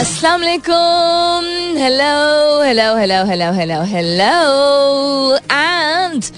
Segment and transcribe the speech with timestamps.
[0.00, 1.43] Assalamu alaikum.
[1.77, 5.37] Hello, hello, hello, hello, hello, hello.
[5.49, 6.31] And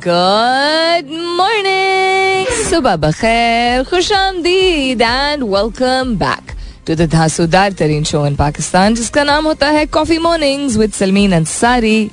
[0.00, 2.46] good morning.
[2.70, 6.56] सुबह बखैर, खुश आमदीद and welcome back
[6.86, 11.32] to the धांसूदार तरीन show in Pakistan जिसका नाम होता है coffee mornings with Salmeen
[11.32, 12.10] Ansari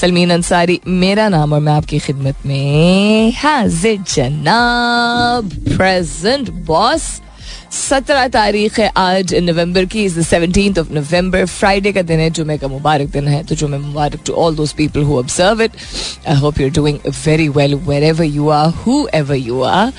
[0.00, 7.10] Salmeen Ansari मेरा नाम और मैं आपकी खिदमत में हाजिर जनाब प्रेजेंट बॉस
[7.76, 12.30] सत्रह तारीख है आज, नवंबर की is the seventeen of November Friday का दिन है,
[12.30, 15.72] जुमे का मुबारक दिन है तो जुमे मुबारक to all those people who observe it
[16.28, 18.70] I hope you are doing very well wherever you are
[19.14, 19.92] whoever you are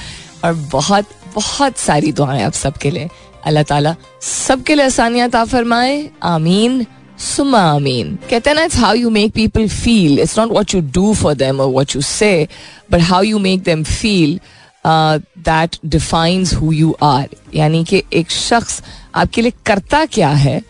[0.44, 3.10] और बहुत बहुत सारी दुआएँ आप सबके लिए।
[3.46, 6.86] अल्लाह ताला सबके लिए आसानियाँ ता फरमाए। आमीन।
[7.20, 10.82] सुमा आमीन। कहते हैं ना it's how you make people feel it's not what you
[10.94, 12.48] do for them और what you say
[12.92, 14.40] but how you make them feel
[14.88, 18.82] that defines who you are यानी कि एक शख्स
[19.16, 20.62] आपके लिए करता क्या है,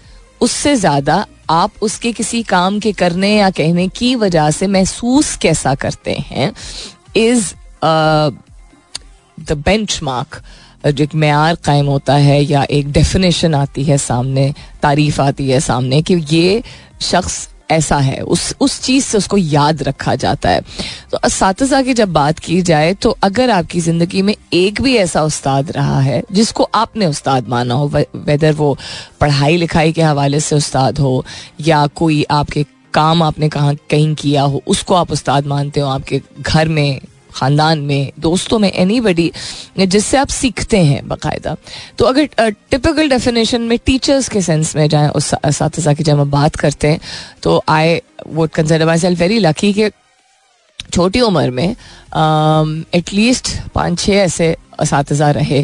[0.41, 5.75] उससे ज़्यादा आप उसके किसी काम के करने या कहने की वजह से महसूस कैसा
[5.75, 6.51] करते हैं
[7.15, 7.53] इज़
[9.39, 10.41] द बेंच मार्क
[10.87, 15.59] जो एक मैार कायम होता है या एक डेफिनेशन आती है सामने, तारीफ़ आती है
[15.59, 16.61] सामने कि ये
[17.01, 20.61] शख्स ऐसा है, उस उस चीज़ से उसको याद रखा जाता है।
[21.11, 25.23] तो इस की जब बात की जाए तो अगर आपकी ज़िंदगी में एक भी ऐसा
[25.23, 28.77] उस्ताद रहा है, जिसको आपने उस्ताद माना हो वेदर वो
[29.21, 31.25] पढ़ाई लिखाई के हवाले से उस्ताद हो,
[31.61, 36.21] या कोई आपके काम आपने कहा, कहीं किया हो, उसको आप उस्ताद मानते हो, आपके
[36.41, 36.99] घर में
[37.37, 39.31] ख़ानदान में, दोस्तों में एनी बडी
[39.79, 41.55] जिससे आप सीखते हैं बाकायदा।
[41.97, 45.33] तो अगर टिपिकल डेफिनेशन में टीचर्स के सेंस में जाए, उस
[45.93, 46.99] की जब हम बात करते हैं
[47.43, 49.89] तो I would consider myself very lucky कि
[50.93, 51.75] छोटी उम्र में
[52.95, 55.63] एटलीस्ट पाँच छः ऐसे इस रहे,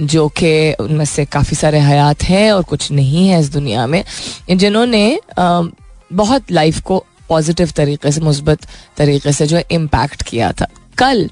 [0.00, 4.02] जो कि उनमें से काफ़ी सारे हयात हैं और कुछ नहीं है इस दुनिया में,
[4.50, 8.66] जिन्होंने बहुत लाइफ को पॉजिटिव तरीके से, मुस्बत
[8.96, 10.66] तरीके से जो है इम्पैक्ट किया था।
[10.98, 11.28] कल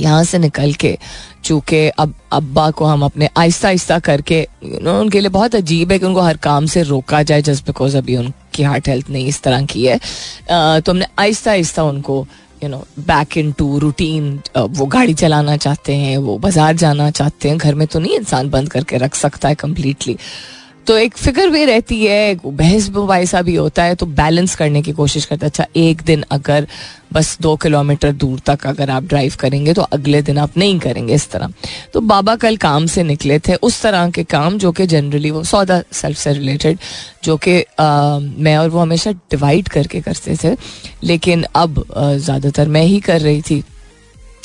[0.00, 0.96] यहाँ से निकल के,
[1.44, 5.92] चूँकि अब, अब्बा को हम अपने आहिस्ता आहिस्ता करके यू नो उनके लिए बहुत अजीब
[5.92, 9.26] है कि उनको हर काम से रोका जाए जस्ट बिकॉज़ अभी उनकी हार्ट हेल्थ नहीं
[9.26, 9.98] इस तरह की है।
[10.80, 12.26] तो हमने आहिस्ता आहिस्ता उनको
[12.62, 17.58] you know back into routine वो गाड़ी चलाना चाहते हैं, वो बाज़ार जाना चाहते हैं,
[17.58, 20.16] घर में तो नहीं इंसान बंद करके रख सकता है कम्प्लीटली
[20.88, 24.92] तो एक फ़िक्र भी रहती है बहस वैसा भी होता है तो बैलेंस करने की
[24.92, 26.66] कोशिश करते अच्छा एक दिन अगर
[27.12, 31.14] बस दो किलोमीटर दूर तक अगर आप ड्राइव करेंगे तो अगले दिन आप नहीं करेंगे
[31.14, 31.52] इस तरह।
[31.92, 35.44] तो बाबा कल काम से निकले थे, उस तरह के काम जो कि जनरली वो
[35.44, 36.78] सौदा सेल्फ से रिलेटेड
[37.24, 37.56] जो कि
[38.42, 40.56] मैं और वो हमेशा डिवाइड करके करते थे।
[41.04, 43.62] लेकिन अब ज़्यादातर मैं ही कर रही थी।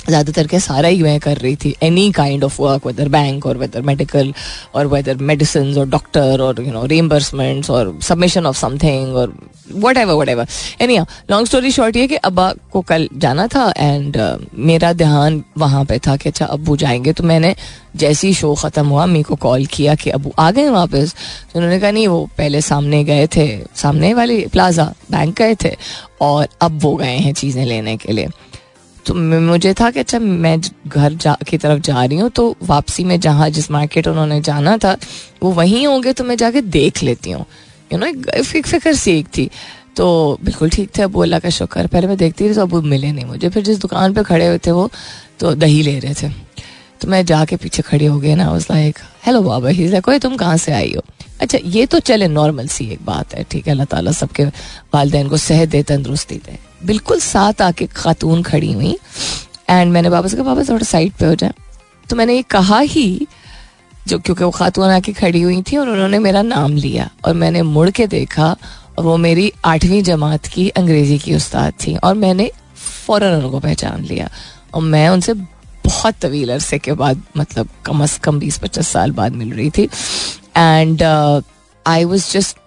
[0.08, 3.58] ज़्यादातर के सारा ही मैं कर रही थी। Any kind of work whether bank और
[3.58, 4.34] वेदर मेडिकल
[4.76, 9.36] और वेदर मेडिसिन और डॉक्टर और यू नो रिम्बर्समेंट्स और सबमिशन ऑफ़ समथिंग और
[9.98, 10.48] whatever whatever
[10.82, 10.98] any
[11.32, 15.84] long story short ये कि अब्बा को कल जाना था एंड uh, मेरा ध्यान वहाँ
[15.86, 17.56] पे था कि अच्छा अबू जाएँगे। तो मैंने
[17.96, 21.14] जैसे ही शो ख़त्म हुआ मी को कॉल किया कि अबू आ गए वापस।
[21.54, 25.76] तो उन्होंने कहा नहीं वो पहले सामने गए थे सामने वाले प्लाजा बैंक गए थे
[26.22, 28.28] और अब वो गए हैं चीज़ें लेने के लिए।
[29.06, 33.04] तो मुझे था कि अच्छा मैं घर जा, की तरफ़ जा रही हूँ तो वापसी
[33.04, 34.96] में जहाँ जिस मार्केट उन्होंने जाना था,
[35.44, 37.46] वो वहीं होंगे तो मैं जाके देख लेती हूँ।
[37.94, 39.50] यू नो एक फ़िक्र सी एक थी।
[39.96, 40.06] तो
[40.44, 43.26] बिल्कुल ठीक थे, अबू अल्लाह का शुक्र। पहले मैं देखती थी तो अब मिले नहीं
[43.26, 44.90] मुझे। फिर जिस दुकान पर खड़े हुए थे वो
[45.40, 46.30] तो दही ले रहे थे।
[47.04, 50.20] तो मैं जाके पीछे खड़ी हो गई ना उस लाइक हेलो बाबा ही लाइक कोई
[50.20, 51.02] तुम कहाँ से आई हो?
[51.42, 54.46] अच्छा ये तो चले नॉर्मल सी एक बात है, ठीक है, अल्लाह ताला सबके
[54.94, 58.96] वालदेन को सेहत दे, तंदरुस्ती दे बिल्कुल साथ आके खातून खड़ी हुई
[59.70, 61.54] एंड मैंने बाबा से कहा बाबा थोड़ा साइड पे हो जाए
[62.10, 63.28] तो मैंने ये कहा ही,
[64.08, 67.62] जो क्योंकि वो खातून आके खड़ी हुई थी और उन्होंने मेरा नाम लिया और मैंने
[67.62, 68.56] मुड़ के देखा
[68.98, 74.04] और वो मेरी आठवीं जमात की अंग्रेज़ी की उस्ताद थी और मैंने फ़ौरन उनको पहचान
[74.06, 74.30] लिया
[74.74, 75.34] और मैं उनसे
[75.94, 79.70] बहुत तवील अरसे के बाद मतलब कम अज़ कम बीस पच्चीस साल बाद मिल रही
[79.70, 79.90] थी।
[80.58, 81.04] And
[81.86, 82.58] I was just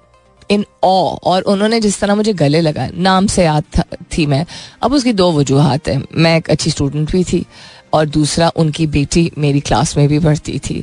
[0.50, 4.44] in awe और उन्होंने जिस तरह मुझे गले लगाया नाम से याद थी मैं।
[4.82, 7.44] अब उसकी दो वजूहत हैं। मैं एक अच्छी स्टूडेंट भी थी
[7.94, 10.78] और दूसरा उनकी बेटी मेरी क्लास में भी पढ़ती थी।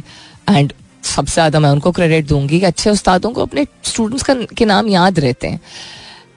[0.49, 0.73] एंड
[1.05, 4.87] सबसे ज़्यादा मैं उनको क्रेडिट दूँगी कि अच्छे उस्तादों को अपने स्टूडेंट्स का, के नाम
[4.87, 5.59] याद रहते हैं।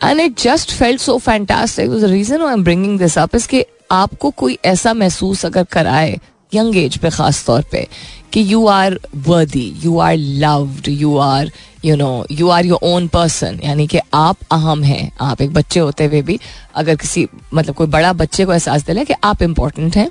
[0.04, 4.58] And it just felt so fantastic reason I am bringing this up इसके आपको कोई
[4.64, 6.18] ऐसा महसूस अगर कराए,
[6.52, 7.86] यंग एज पे ख़ास तौर पे,
[8.32, 11.50] कि you are worthy you are loved you are
[11.84, 15.80] you know you are your own person यानी कि आप अहम हैं। आप एक बच्चे
[15.80, 16.38] होते हुए भी
[16.74, 20.10] अगर किसी मतलब कोई बड़ा बच्चे को एहसास दिला कि आप इम्पोर्टेंट हैं,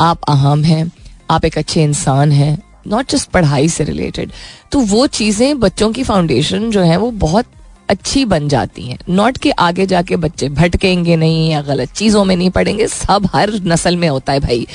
[0.00, 0.90] आप अहम हैं,
[1.30, 4.30] आप एक अच्छे इंसान हैं नॉट जस्ट पढ़ाई से रिलेटेड
[4.72, 7.46] तो वो चीज़ें बच्चों की फाउंडेशन जो है वो बहुत
[7.92, 12.36] अच्छी बन जाती हैं। नॉट कि आगे जाके बच्चे भटकेंगे नहीं या गलत चीज़ों में
[12.36, 14.66] नहीं पढ़ेंगे सब हर नस्ल में होता है भाई।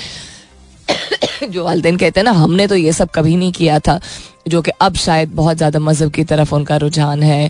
[1.50, 4.00] जो वालदेन कहते हैं ना, हमने तो ये सब कभी नहीं किया था,
[4.48, 7.50] जो कि अब शायद बहुत ज़्यादा मज़हब की तरफ़ उनका रुझान है।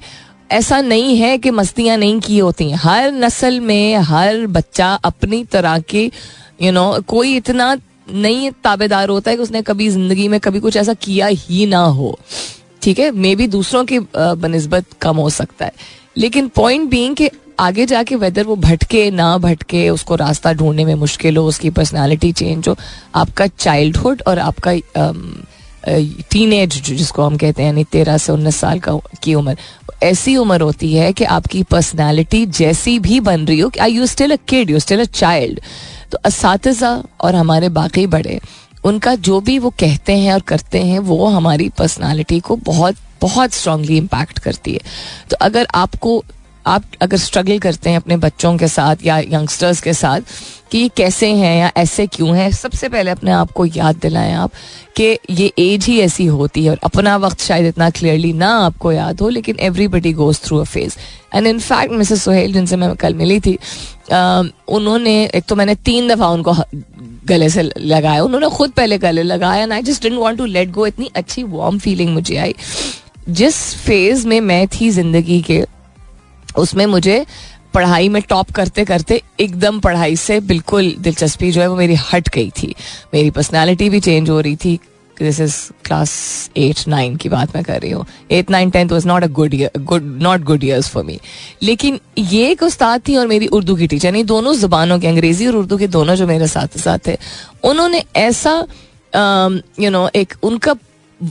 [0.51, 5.43] ऐसा नहीं है कि मस्तियाँ नहीं की होती हैं। हर नस्ल में हर बच्चा अपनी
[5.43, 6.11] तरह के
[6.61, 7.75] यू नो कोई इतना
[8.11, 11.83] नहीं ताबेदार होता है कि उसने कभी ज़िंदगी में कभी कुछ ऐसा किया ही ना
[11.91, 12.17] हो।
[12.87, 15.71] ठीक है मे बी दूसरों की बनस्बत कम हो सकता है।
[16.17, 17.29] लेकिन पॉइंट बीइंग कि
[17.59, 22.31] आगे जाके वेदर वो भटके, ना भटके, उसको रास्ता ढूँढने में मुश्किल हो, उसकी पर्सनालिटी
[22.31, 22.75] चेंज हो,
[23.15, 24.73] आपका चाइल्डहुड और आपका
[26.31, 29.57] टीन एज जिसको हम कहते हैं, यानी तेरह से उन्नीस साल का की उम्र,
[30.03, 34.05] ऐसी उम्र होती है कि आपकी पर्सनालिटी जैसी भी बन रही हो कि I you
[34.05, 35.59] still a kid you still a child
[36.11, 36.83] तो इस
[37.21, 38.39] और हमारे बाकी बड़े
[38.87, 43.53] उनका जो भी वो कहते हैं और करते हैं, वो हमारी पर्सनालिटी को बहुत बहुत
[43.53, 44.79] स्ट्रांगली इम्पैक्ट करती है।
[45.29, 46.23] तो अगर आपको
[46.67, 50.21] आप अगर स्ट्रगल करते हैं अपने बच्चों के साथ या यंगस्टर्स के साथ
[50.71, 54.33] कि ये कैसे हैं या ऐसे क्यों हैं सबसे पहले अपने आप को याद दिलाएँ
[54.33, 54.51] आप
[54.95, 58.91] कि ये एज ही ऐसी होती है और अपना वक्त शायद इतना क्लियरली ना आपको
[58.91, 60.97] याद हो लेकिन everybody goes through a phase
[61.35, 63.57] and in fact Mrs Sohail जिनसे मैं कल मिली थी
[64.13, 66.55] आ, उन्होंने एक तो मैंने तीन दफ़ा उनको
[67.27, 70.71] गले से लगाया उन्होंने खुद पहले गले लगाया and I just didn't want to let
[70.71, 72.55] go इतनी अच्छी वार्म फीलिंग मुझे आई।
[73.29, 75.63] जिस फ़ेज़ में मैं थी ज़िंदगी के
[76.57, 77.25] उसमें मुझे
[77.73, 82.29] पढ़ाई में टॉप करते करते एकदम पढ़ाई से बिल्कुल दिलचस्पी जो है वो मेरी हट
[82.35, 82.73] गई थी।
[83.13, 84.79] मेरी पर्सनैलिटी भी चेंज हो रही थी।
[85.17, 85.55] This is
[85.85, 86.11] class
[86.57, 89.55] eight nine की बात मैं कर रही हूँ। Eight nine tenth was not a good
[89.77, 91.19] good not good years for me
[91.63, 95.47] लेकिन ये एक उस्ताद थी और मेरी उर्दू की टीचर नहीं दोनों जुबानों के अंग्रेज़ी
[95.47, 97.17] और उर्दू के दोनों जो मेरे साथ साथ थे
[97.63, 98.53] उन्होंने ऐसा
[99.15, 100.75] यू um, नो एक उनका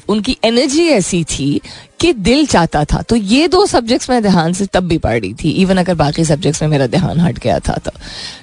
[0.09, 1.61] उनकी एनर्जी ऐसी थी
[2.01, 5.35] कि दिल चाहता था। तो ये दो सब्जेक्ट्स मैं ध्यान से तब भी पढ़ रही
[5.35, 7.91] थी इवन अगर बाकी सब्जेक्ट्स में मेरा ध्यान हट गया था तो।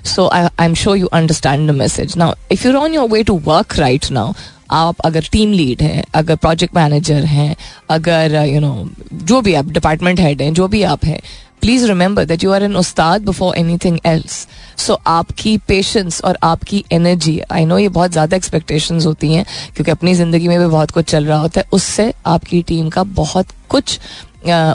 [0.10, 3.40] So I am sure you understand the message now if you on your way to
[3.45, 4.34] work right now
[4.72, 7.56] आप अगर टीम लीड हैं अगर प्रोजेक्ट मैनेजर हैं
[7.90, 11.19] अगर यू uh, नो know, जो भी आप डिपार्टमेंट हेड हैं जो भी आप हैं
[11.63, 16.38] please remember that you are an Ustad before anything else so आपकी पेशेंस और
[16.44, 19.45] आपकी एनर्जी आई नो ये बहुत ज़्यादा एक्सपेक्टेशन होती हैं,
[19.75, 23.04] क्योंकि अपनी ज़िंदगी में भी बहुत कुछ चल रहा होता है, उससे आपकी टीम का
[23.13, 24.00] बहुत कुछ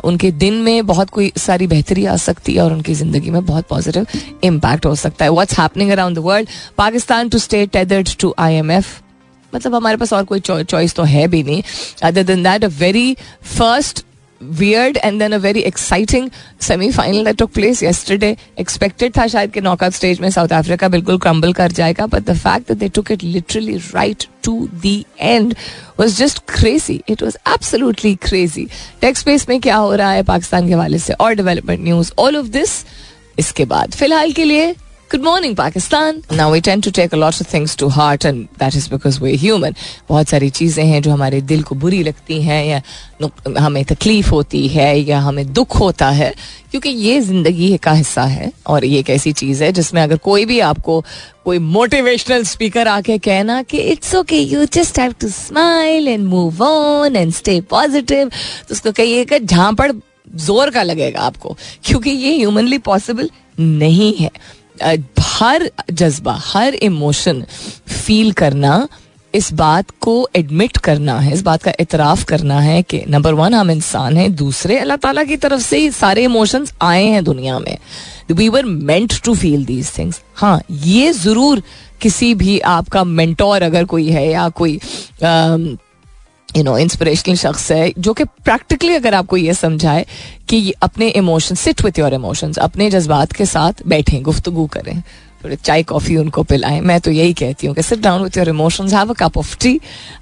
[0.05, 3.67] उनके दिन में बहुत कोई सारी बेहतरी आ सकती है और उनकी ज़िंदगी में बहुत
[3.69, 4.07] पॉजिटिव
[4.45, 6.49] इम्पैक्ट हो सकता है। What's happening around the world
[6.79, 9.01] Pakistan to stay tethered to IMF
[9.53, 11.63] मतलब हमारे पास और कोई चॉइस तो है भी नहीं
[12.03, 13.17] other than that a very
[13.59, 14.05] first
[14.41, 18.37] weird and then a very exciting semi-final that took place yesterday.
[18.57, 22.37] Expected था शायद कि नॉकआउट स्टेज में साउथ अफ्रीका बिल्कुल क्रम्बल कर जाएगा but the
[22.37, 25.55] fact that they took it literally right to the end
[26.01, 28.67] was just crazy it was absolutely crazy
[29.01, 31.13] take space में क्या हो रहा है पाकिस्तान के हवाले से?
[31.13, 32.85] और development news all of this
[33.39, 33.93] इसके बाद.
[33.93, 34.75] फ़िलहाल के लिए
[35.11, 38.75] good morning Pakistan now we tend to take lot of things to heart and that
[38.77, 39.75] is because we human
[40.09, 42.81] बहुत सारी चीज़ें हैं जो हमारे दिल को बुरी लगती हैं, या
[43.59, 46.33] हमें तकलीफ़ होती है, या हमें दुख होता है,
[46.71, 50.45] क्योंकि ये ज़िंदगी का हिस्सा है, और ये एक ऐसी चीज़ है जिसमें अगर कोई
[50.45, 51.01] भी आपको
[51.45, 56.63] कोई मोटिवेशनल स्पीकर आके कहना कि it's okay you just have to smile and move
[56.65, 59.91] on and stay positive तो उसको कहिएगा झांपड़
[60.37, 64.31] ज़ोर का लगेगा आपको, क्योंकि ये ह्यूमनली पॉसिबल नहीं है।
[65.21, 67.45] हर जज्बा, हर इमोशन
[67.89, 68.89] फील करना,
[69.35, 73.55] इस बात को एडमिट करना है, इस बात का इतराफ करना है कि नंबर वन
[73.55, 77.59] हम इंसान हैं, दूसरे, अल्लाह ताला की तरफ़ से ही सारे इमोशंस आए हैं दुनिया
[77.59, 77.77] में।
[78.31, 81.63] We were meant to feel these things हाँ ये ज़रूर
[82.01, 84.79] किसी भी आपका मेंटोर अगर कोई है या कोई
[86.57, 90.05] यू नो इंस्पिरेशनल शख्स है जो कि प्रैक्टिकली अगर आपको ये समझाए
[90.49, 95.01] कि अपने emotion sit with your emotions अपने जज्बात के साथ बैठें गुफ्तगु करें
[95.45, 98.49] थोड़े चाय कॉफ़ी उनको पिलाएँ मैं तो यही कहती हूँ कि sit down with your
[98.49, 99.75] emotions have a cup of tea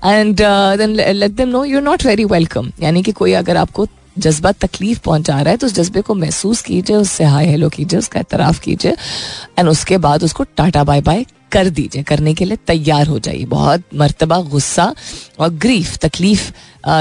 [0.05, 0.37] and
[0.79, 3.87] then let them know you not very welcome यानी कि कोई अगर आपको
[4.19, 7.99] जज्बा तकलीफ़ पहुँचा रहा है तो उस जज्बे को महसूस कीजिए उससे हाय हेलो कीजिए
[7.99, 8.97] उसका एतराफ़ कीजिए
[9.59, 13.45] एंड उसके बाद उसको टाटा बाय बाय कर दीजिए, करने के लिए तैयार हो जाइए।
[13.47, 14.95] बहुत मरतबा, गुस्सा
[15.41, 16.51] और ग्रीफ तकलीफ़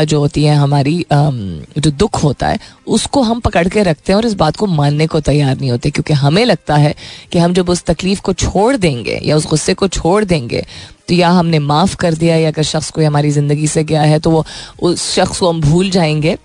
[0.05, 4.25] जो होती है हमारी जो दुख होता है, उसको हम पकड़ के रखते हैं और
[4.25, 6.93] इस बात को मानने को तैयार नहीं होते, क्योंकि हमें लगता है
[7.31, 10.65] कि हम जब उस तकलीफ़ को छोड़ देंगे या उस गुस्से को छोड़ देंगे
[11.07, 14.19] तो या हमने माफ़ कर दिया या अगर शख्स कोई हमारी ज़िंदगी से गया है
[14.19, 14.45] तो वो
[14.81, 16.37] उस शख्स को हम भूल जाएँगे।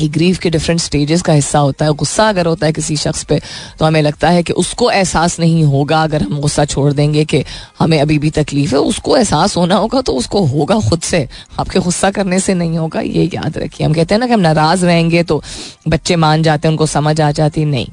[0.00, 3.22] ये ग्रीफ के डिफरेंट स्टेजेस का हिस्सा होता है, गुस्सा अगर होता है किसी शख्स
[3.24, 3.40] पे
[3.78, 7.44] तो हमें लगता है कि उसको एहसास नहीं होगा, अगर हम गुस्सा छोड़ देंगे कि
[7.78, 11.26] हमें अभी भी तकलीफ़ है, उसको एहसास होना होगा तो उसको होगा खुद से।
[11.58, 14.40] आपके गुस्सा करने से नहीं होगा, ये याद रखिए। हम कहते हैं ना कि हम
[14.40, 15.42] नाराज़ रहेंगे तो
[15.88, 17.86] बच्चे मान जाते हैं, उनको समझ आ जाती नहीं।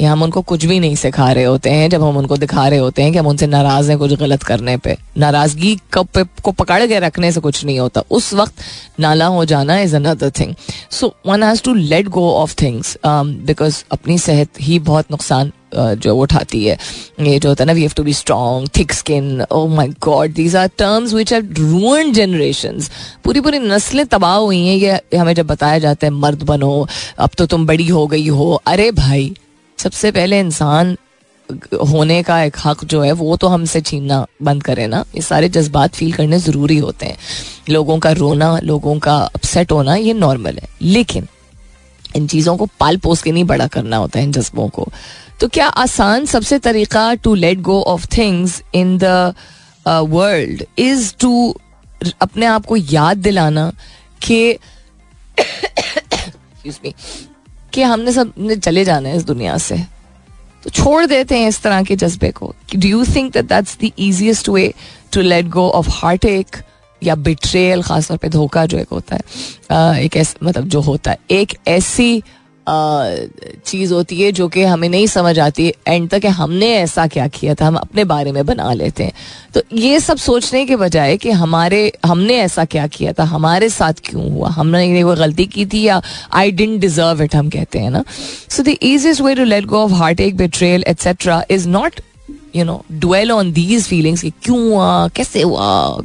[0.00, 2.78] या हम उनको कुछ भी नहीं सिखा रहे होते हैं जब हम उनको दिखा रहे
[2.78, 6.98] होते हैं कि हम उनसे नाराज़ हैं कुछ गलत करने पे। नाराज़गी को पकड़ के
[7.00, 8.54] रखने से कुछ नहीं होता। उस वक्त
[9.00, 10.54] नाला हो जाना is another thing
[10.90, 15.94] so one has to let go of things because अपनी सेहत ही बहुत नुकसान uh,
[15.94, 16.78] जो उठाती है।
[17.20, 20.32] ये जो होता है ना we have to be strong thick skin oh my god
[20.34, 22.90] these are terms which have ruined generations
[23.24, 26.86] पूरी पूरी नस्लें तबाह हुई हैं ये हमें जब बताया जाता है मर्द बनो
[27.18, 29.32] अब तो तुम बड़ी हो गई हो। अरे भाई
[29.80, 30.96] सबसे पहले इंसान
[31.88, 35.48] होने का एक हक जो है, वो तो हमसे छीनना बंद करे ना। ये सारे
[35.48, 37.16] जज्बात फील करने ज़रूरी होते हैं।
[37.70, 41.26] लोगों का रोना, लोगों का अपसेट होना, ये नॉर्मल है। लेकिन
[42.16, 44.88] इन चीज़ों को पाल पोस के नहीं बड़ा करना होता है इन जज्बों को।
[45.40, 49.34] तो क्या आसान सबसे तरीका to let go of things in the
[49.88, 51.56] world is to
[52.20, 53.72] अपने आप को याद दिलाना
[54.22, 54.58] कि
[57.72, 59.76] कि हमने सबने चले जाना है इस दुनिया से।
[60.64, 63.90] तो छोड़ देते हैं इस तरह के जज्बे को। Do you think that that's the
[63.98, 64.72] easiest way
[65.12, 65.88] to let go of
[66.24, 66.56] heartache
[67.02, 71.18] या बिट्रेल खासतौर पे धोखा जो एक होता है एक ऐसा मतलब जो होता है,
[71.30, 72.22] एक ऐसी
[73.66, 77.54] चीज़ होती है जो कि हमें नहीं समझ आती। एंड तक हमने ऐसा क्या किया
[77.54, 79.12] था, हम अपने बारे में बना लेते हैं।
[79.54, 83.92] तो ये सब सोचने के बजाय कि हमारे, हमने ऐसा क्या किया था, हमारे साथ
[84.04, 84.48] क्यों हुआ?
[84.48, 86.02] हमने कोई गलती की थी या
[86.32, 88.04] आई डेंट डिजर्व इट हम कहते हैं ना?
[88.48, 92.00] So the easiest way to let go of heartache betrayal etcetera is not
[92.56, 96.02] you know dwell on these feelings कि क्यों हुआ, कैसे हुआ?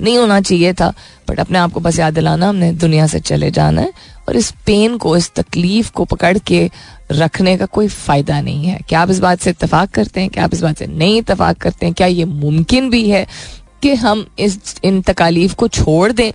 [0.00, 0.92] नहीं होना चाहिए था।
[1.28, 3.92] बट अपने आप को बस याद दिलाना, हमने दुनिया से चले जाना है।
[4.28, 6.70] और इस पेन को, इस तकलीफ़ को पकड़ के
[7.12, 10.30] रखने का कोई फ़ायदा नहीं है। क्या आप इस बात से इतफाक करते हैं?
[10.30, 11.94] क्या आप इस बात से नहीं इतफाक करते हैं?
[11.94, 13.26] क्या ये मुमकिन भी है
[13.82, 16.32] कि हम इस, इन तकालीफ को छोड़ दें?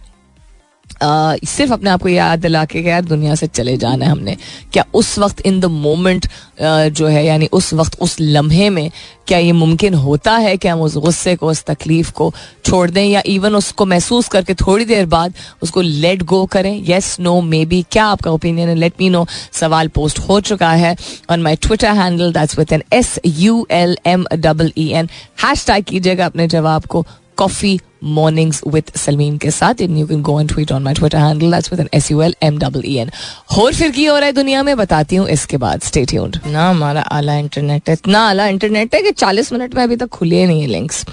[1.04, 4.38] सिर्फ़ अपने आप को याद दिला के यार, दुनिया से चले जाना है हमने।
[4.74, 6.28] क्या उस वक्त इन द मोमेंट
[6.62, 8.90] जो है, यानी उस वक्त, उस लम्हे में
[9.28, 12.34] क्या ये मुमकिन होता है कि हम उस गुस्से को, उस तकलीफ़ को
[12.66, 15.34] छोड़ दें या इवन उसको महसूस करके थोड़ी देर बाद
[15.64, 16.76] उसको लेट गो करें?
[16.84, 18.76] येस नो मे बी क्या आपका ओपिनियन है?
[18.76, 20.96] लेट मी नो सवाल पोस्ट हो चुका है
[21.32, 25.10] on my Twitter handle that's with N S U L M double E N
[25.68, 27.06] hashtag कीजिएगा अपने जवाब को।
[27.38, 29.82] कॉफ़ी मॉर्निंग्स विद सलमीन के साथ.
[29.82, 32.22] And you can go and tweet on my Twitter handle that's with N S U
[32.22, 33.12] L M double E N
[33.60, 35.82] और फिर की हो रहा है दुनिया में, बताती हूँ इसके बाद.
[35.82, 37.94] स्टे ट्यून्ड ना, हमारा आला इंटरनेट है.
[37.94, 41.06] इतना आला इंटरनेट है कि 40 मिनट में अभी तक खुले नहीं है links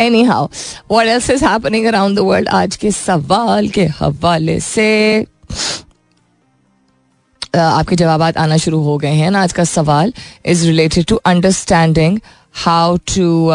[0.24, 0.48] anyhow
[0.90, 5.26] what else is happening around the world आज के सवाल के हवाले से
[7.56, 9.30] आपके जवाब आना शुरू हो गए हैं.
[9.30, 10.12] ना, आज का सवाल
[10.46, 12.18] is related to understanding
[12.64, 13.48] how to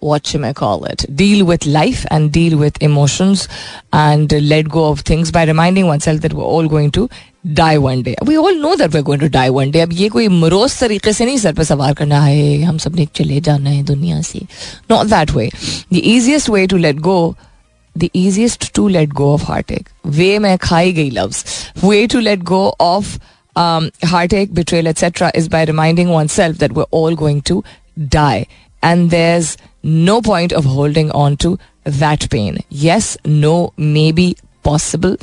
[0.00, 1.04] what should I call it?
[1.16, 3.48] Deal with life and deal with emotions
[3.92, 7.08] and let go of things by reminding oneself that we're all going to
[7.52, 8.14] die one day.
[8.24, 9.80] We all know that we're going to die one day.
[9.82, 13.06] अब ये कोई morose तरीके से नहीं sir पे सवार करना है हम सब ने
[13.14, 14.46] चले जाना है दुनिया से
[14.90, 15.50] Not that way.
[15.90, 17.18] The easiest way to let go
[17.96, 19.88] the easiest to let go of heartache.
[20.06, 21.44] Way में खाई गई loves.
[21.82, 23.18] Way to let go of
[23.56, 25.30] um, heartache, betrayal, etc.
[25.34, 27.62] is by reminding oneself that we're all going to
[28.08, 28.46] die.
[28.83, 32.59] And there's no point of holding on to that pain.
[32.69, 35.17] Yes, no, maybe possible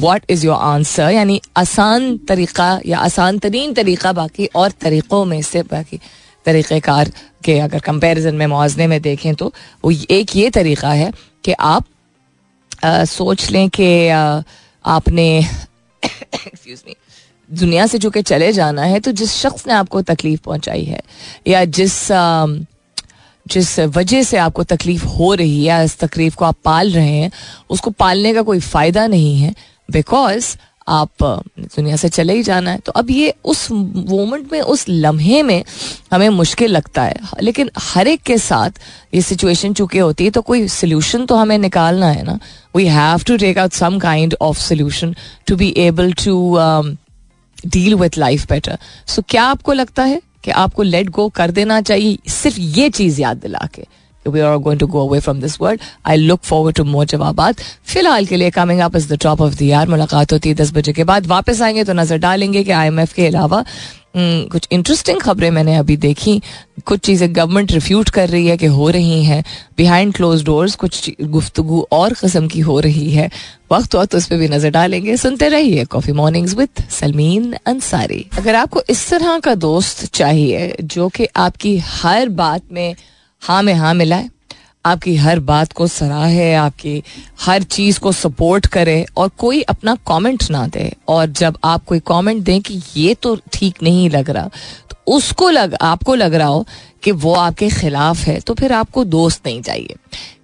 [0.00, 5.40] what is your answer यानी आसान तरीका या आसान तरीन तरीका बाकी और तरीक़ों में
[5.42, 5.98] से बाकी
[6.46, 7.10] तरीक़ेकार
[7.44, 9.52] के अगर कंपैरिजन में मुआजने में देखें तो
[9.84, 11.12] वो एक ये तरीका है
[11.44, 11.84] कि आप
[12.84, 14.08] आ, सोच लें कि
[14.84, 15.28] आपने
[16.02, 16.96] एक्सक्यूज मी
[17.50, 21.00] दुनिया से जो कि चले जाना है तो जिस शख्स ने आपको तकलीफ़ पहुंचाई है
[21.46, 22.46] या जिस आ,
[23.46, 27.30] जिस वजह से आपको तकलीफ़ हो रही है, इस तकलीफ़ को आप पाल रहे हैं,
[27.70, 29.54] उसको पालने का कोई फ़ायदा नहीं है
[29.88, 30.56] बिकॉज़
[30.88, 35.42] आप दुनिया से चले ही जाना है। तो अब ये उस मोमेंट में, उस लम्हे
[35.42, 35.62] में
[36.12, 38.80] हमें मुश्किल लगता है। लेकिन हर एक के साथ
[39.14, 42.38] ये सिचुएशन चुकी होती है तो कोई सोल्यूशन तो हमें निकालना है ना?
[42.76, 45.14] We have to take out some kind of solution
[45.46, 46.58] to be able to
[47.66, 50.20] deal with life better so क्या आपको लगता है?
[50.44, 53.86] कि आपको लेट गो कर देना चाहिए। सिर्फ़ ये चीज़ याद दिला के
[54.26, 55.80] we are going to go away from this world.
[56.06, 57.60] I look forward to more जवाबात
[57.92, 60.72] फ़िलहाल के लिए coming up is the top of the यार मुलाकात होती है दस
[60.74, 63.64] बजे के बाद। वापस आएँगे तो नज़र डालेंगे कि आईएमएफ के अलावा
[64.14, 66.40] कुछ इंटरेस्टिंग खबरें मैंने अभी देखी।
[66.86, 69.42] कुछ चीज़ें गवर्नमेंट रिफ्यूट कर रही है कि हो रही हैं।
[69.76, 73.30] बिहाइंड क्लोज डोर्स कुछ गुफ्तगु और कस्म की हो रही है।
[73.72, 78.54] वक्त वक्त उस पर भी नज़र डालेंगे। सुनते रहिए coffee mornings with Salmeen Ansari अगर
[78.54, 82.94] आपको इस तरह का दोस्त चाहिए जो कि आपकी हर बात में
[83.42, 84.28] हाँ में हाँ मिलाए
[84.84, 87.02] आपकी हर बात को सराहे, आपकी
[87.40, 92.00] हर चीज़ को सपोर्ट करे और कोई अपना कमेंट ना दे। और जब आप कोई
[92.06, 94.50] कमेंट दें कि ये तो ठीक नहीं लग रहा
[94.90, 96.66] तो उसको लग, आपको लग रहा हो
[97.02, 99.96] कि वो आपके खिलाफ है तो फिर आपको दोस्त नहीं चाहिए।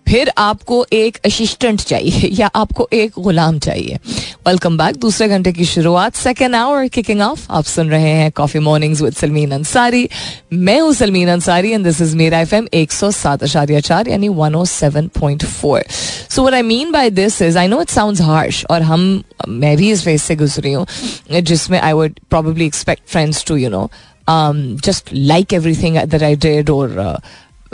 [0.08, 3.98] फिर आपको एक असिस्टेंट चाहिए, या आपको एक गुलाम चाहिए।
[4.46, 8.60] वेलकम बैक दूसरे घंटे की शुरुआत। सेकेंड आवर किकिंग ऑफ़ आप सुन रहे हैं coffee
[8.60, 10.08] mornings with Salmeen Ansari
[10.52, 14.08] मैं हूँ Salmeen Ansari and this is मेरा एफ़ एम एक सौ सात आशार्य चार,
[14.08, 15.84] यानी one O seven point four
[16.30, 19.76] so what I mean by this is I know it sound harsh और हम, मैं
[19.76, 20.86] भी इस फ़ेज़ से गुजरी हूँ,
[21.32, 23.88] जिसमें I would probably expect friends to you know
[24.28, 26.98] just like everything that I did और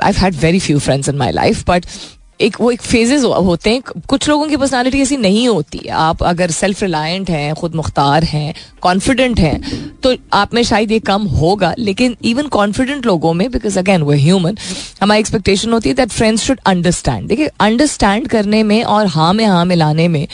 [0.02, 1.86] I had very few friends in my life but
[2.40, 6.50] एक, वो एक फेजेस होते हैं, कुछ लोगों की पर्सनालिटी ऐसी नहीं होती। आप अगर
[6.50, 9.60] सेल्फ रिलायंट हैं, खुद मुख्तार हैं कॉन्फिडेंट हैं
[10.00, 14.12] तो आप में शायद ये कम होगा, लेकिन इवन कॉन्फिडेंट लोगों में बिकॉज़ अगेन वो
[14.14, 14.56] ह्यूमन
[15.02, 19.44] हमारी एक्सपेक्टेशन होती है दैट फ्रेंड्स शुड अंडरस्टैंड देखिए अंडरस्टैंड करने में और हाँ में
[19.46, 20.26] हाँ मिलाने में,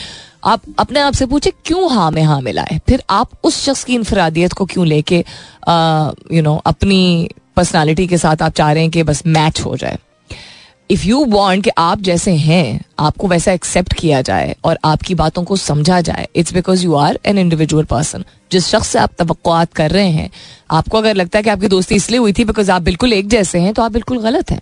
[0.43, 2.79] आप अपने आप से पूछे क्यों हाँ में हाँ मिलाए?
[2.87, 5.23] फिर आप उस शख्स की इनफरादियत को क्यों लेके
[6.33, 9.97] यू नो अपनी पर्सनालिटी के साथ आप चाह रहे हैं कि बस मैच हो जाए?
[10.91, 15.43] इफ़ यू वॉन्ट कि आप जैसे हैं, आपको वैसा एक्सेप्ट किया जाए और आपकी बातों
[15.43, 19.25] को समझा जाए it's because you are an individual person जिस शख्स से आप तो
[19.75, 20.29] कर रहे हैं,
[20.71, 23.59] आपको अगर लगता है कि आपकी दोस्ती इसलिए हुई थी बिकॉज़ आप बिल्कुल एक जैसे
[23.59, 24.59] हैं तो आप बिल्कुल गलत हैं।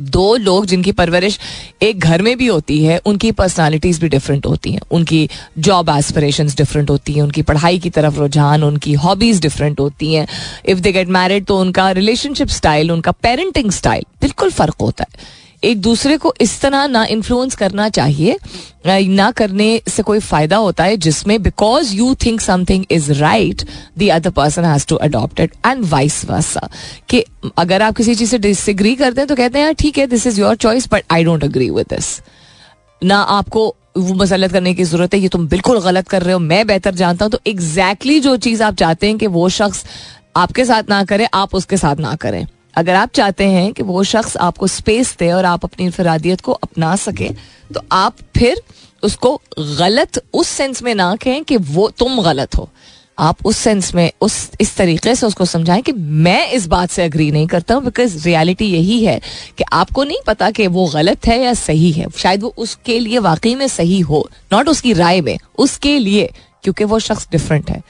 [0.00, 1.38] दो लोग जिनकी परवरिश
[1.82, 5.28] एक घर में भी होती है, उनकी पर्सनालिटीज भी डिफरेंट होती हैं। उनकी
[5.58, 10.26] जॉब एस्पिरेशंस डिफरेंट होती हैं, उनकी पढ़ाई की तरफ़ रुझान, उनकी हॉबीज डिफरेंट होती हैं।
[10.66, 15.44] इफ़ दे गेट मैरिड तो उनका रिलेशनशिप स्टाइल उनका पेरेंटिंग स्टाइल बिल्कुल फ़र्क होता है।
[15.66, 18.38] एक दूसरे को इस तरह ना इन्फ्लुएंस करना चाहिए
[18.86, 23.62] ना करने से कोई फ़ायदा होता है जिसमें because you think something is right
[23.98, 26.68] the other person has to adopt it and vice versa
[27.08, 27.24] कि
[27.58, 30.26] अगर आप किसी चीज़ से डिसग्री करते हैं तो कहते हैं, यार, ठीक है this
[30.26, 32.20] is your choice but I don't agree with this
[33.02, 36.38] ना आपको वो मसलत करने की ज़रूरत है, ये तुम बिल्कुल गलत कर रहे हो,
[36.40, 39.84] मैं बेहतर जानता हूँ। तो एग्जैक्टली exactly जो चीज़ आप चाहते हैं कि वो शख्स
[40.36, 44.04] आपके साथ ना करे, आप उसके साथ ना करें। अगर आप चाहते हैं कि वो
[44.04, 47.28] शख्स आपको स्पेस दे और आप अपनी इनफरादियत को अपना सके
[47.74, 48.62] तो आप फिर
[49.02, 52.68] उसको गलत उस सेंस में ना कहें कि वो तुम गलत हो।
[53.18, 57.02] आप उस सेंस में, उस, इस तरीके से उसको समझाएँ कि मैं इस बात से
[57.02, 59.20] अग्री नहीं करता हूँ बिकॉज़ रियलिटी यही है
[59.58, 63.18] कि आपको नहीं पता कि वो गलत है या सही है। शायद वो उसके लिए
[63.18, 66.30] वाकई में सही हो नॉट उसकी राय में, उसके लिए,
[66.62, 67.82] क्योंकि वो शख्स डिफरेंट है।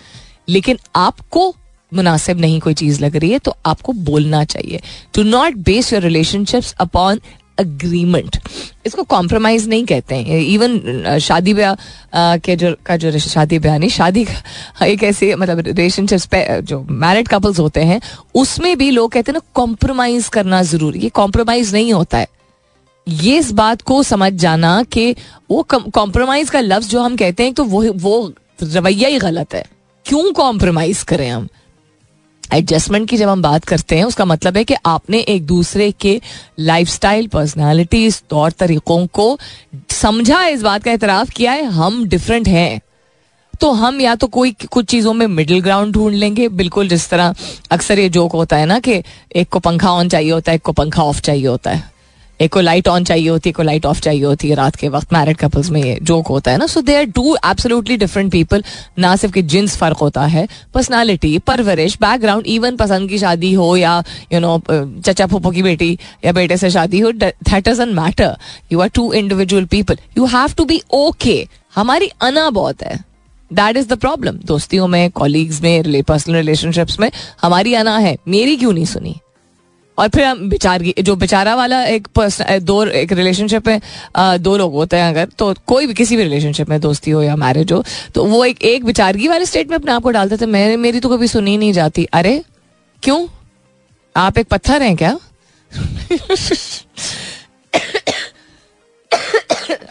[0.48, 1.54] लेकिन आपको
[1.92, 4.80] मुनासिब नहीं कोई चीज़ लग रही है तो आपको बोलना चाहिए।
[5.14, 7.20] To not base your relationships upon
[7.58, 8.36] agreement
[8.86, 13.90] इसको कॉम्प्रोमाइज नहीं कहते हैं। इवन शादी ब्याह के जो, का जो शादी ब्याह नहीं,
[13.90, 18.00] शादी का एक ऐसे मतलब रिलेशनशिप्स पे जो मैरिड कपल्स होते हैं,
[18.34, 22.26] उसमें भी लोग कहते हैं ना कॉम्प्रोमाइज करना ज़रूरी। ये कॉम्प्रोमाइज नहीं होता है।
[23.06, 25.14] ये इस बात को समझ जाना कि
[25.50, 29.64] वो कॉम्प्रोमाइज का लफ्ज जो हम कहते हैं तो वो वो रवैया ही गलत है।
[30.06, 31.48] क्यों कॉम्प्रोमाइज करें हम?
[32.54, 36.20] एडजस्टमेंट की जब हम बात करते हैं, उसका मतलब है कि आपने एक दूसरे के
[36.60, 39.38] लाइफ स्टाइल पर्सनैलिटीज तौर तरीकों को
[39.90, 42.80] समझा, इस बात का एतराफ किया है, हम डिफरेंट हैं।
[43.60, 47.34] तो हम या तो कोई, कुछ चीज़ों में मिडिल ग्राउंड ढूंढ लेंगे। बिल्कुल जिस तरह
[47.70, 49.02] अक्सर ये जोक होता है ना कि
[49.36, 51.95] एक को पंखा ऑन चाहिए होता है, एक को पंखा ऑफ़ चाहिए होता है।
[52.40, 54.88] एक को लाइट ऑन चाहिए होती है को लाइट ऑफ़ चाहिए होती है रात के
[54.88, 56.66] वक्त। मैरिड कपल्स में ये जोक होता है ना?
[56.66, 58.64] So they are two absolutely different people
[58.98, 63.76] ना सिर्फ़ कि जिन्स फ़र्क होता है पर्सनालिटी परवरिश बैकग्राउंड इवन पसंद की शादी हो
[63.76, 68.36] या यू नो चचा फूफो की बेटी या बेटे से शादी हो that doesn't matter
[68.72, 73.04] you are two individual people you have to be okay हमारी अना बहुत है।
[73.50, 77.10] दैट इज़ द प्रॉब्लम दोस्तियों में कॉलीग्स में पर्सनल रिलेशनशिप्स में
[77.42, 79.14] हमारी अना है। मेरी क्यों नहीं सुनी?
[79.98, 83.80] और फिर हम बेचार जो बेचारा वाला एक पर्सन दो एक रिलेशनशिप में
[84.40, 87.36] दो लोग होते हैं अगर तो कोई भी किसी भी रिलेशनशिप में दोस्ती हो या
[87.36, 90.46] मैरिज हो तो वो एक एक बेचारगी वाले स्टेट में अपने आप को डालते थे।
[90.46, 92.42] मेरे मेरी तो कभी सुनी नहीं जाती। अरे,
[93.02, 93.26] क्यों?
[94.16, 95.18] आप एक पत्थर हैं क्या?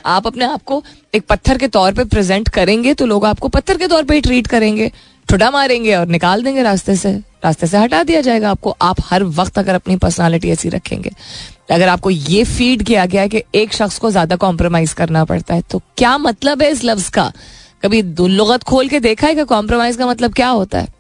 [0.06, 0.84] आप अपने आप को
[1.16, 4.22] एक पत्थर के तौर पे प्रेजेंट करेंगे तो लोग आपको पत्थर के तौर पे ही
[4.22, 4.92] ट्रीट करेंगे।
[5.30, 9.24] ठुडा मारेंगे और निकाल देंगे रास्ते से। रास्ते से हटा दिया जाएगा आपको। आप हर
[9.34, 11.12] वक्त अगर अपनी पर्सनालिटी ऐसी रखेंगे,
[11.72, 15.54] अगर आपको ये फ़ीड किया गया है कि एक शख्स को ज़्यादा कॉम्प्रोमाइज करना पड़ता
[15.54, 17.32] है तो क्या मतलब है इस लफ्ज का?
[17.84, 20.94] कभी लगत खोल के देखा है कि कॉम्प्रोमाइज का मतलब क्या होता है?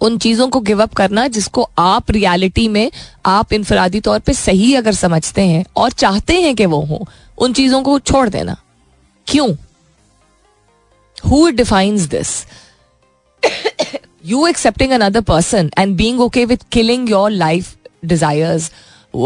[0.00, 2.90] उन चीज़ों को गिव अप करना जिसको आप रियलिटी में,
[3.26, 7.06] आप इनफरादी तौर पे सही अगर समझते हैं और चाहते हैं कि वो हो,
[7.38, 8.56] उन चीज़ों को छोड़ देना।
[9.26, 9.48] क्यों?
[11.24, 12.28] Who defines this
[14.28, 18.70] you accepting another person and being okay with killing your life desires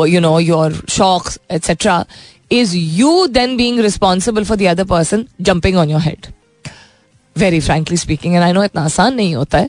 [0.09, 2.05] you know your shock etcetera
[2.53, 6.27] is you then being responsible for the other person jumping on your head
[7.37, 9.69] very frankly speaking and I know इतना आसान नहीं होता है